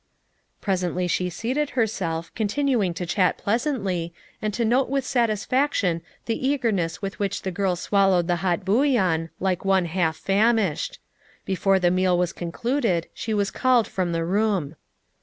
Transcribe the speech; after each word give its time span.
Presently 0.61 1.07
she 1.07 1.29
seated 1.29 1.69
herself, 1.77 2.33
continuing 2.33 2.91
to 2.95 3.05
chat 3.05 3.37
pleasantly, 3.37 4.15
and 4.41 4.51
to 4.55 4.65
note 4.65 4.89
with 4.89 5.05
satisfaction 5.05 6.01
the 6.25 6.47
eagerness 6.47 7.03
with 7.03 7.19
which 7.19 7.43
the 7.43 7.51
girl 7.51 7.75
swallowed 7.75 8.25
the 8.27 8.37
hot 8.37 8.65
bouillon, 8.65 9.29
like 9.39 9.63
one 9.63 9.85
half 9.85 10.17
famished. 10.17 10.97
Before 11.45 11.77
the 11.77 11.91
meal 11.91 12.17
was 12.17 12.33
concluded, 12.33 13.09
she 13.13 13.35
was 13.35 13.51
called 13.51 13.87
from 13.87 14.11
the 14.11 14.25
room. 14.25 14.75